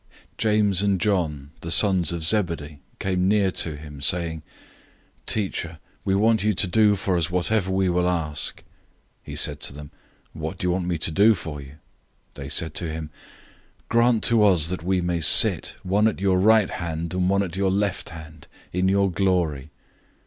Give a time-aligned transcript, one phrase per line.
[0.31, 4.41] 010:035 James and John, the sons of Zebedee, came near to him, saying,
[5.27, 8.65] "Teacher, we want you to do for us whatever we will ask." 010:036
[9.21, 9.91] He said to them,
[10.33, 11.73] "What do you want me to do for you?"
[12.33, 13.11] 010:037 They said to him,
[13.89, 17.55] "Grant to us that we may sit, one at your right hand, and one at
[17.55, 19.69] your left hand, in your glory."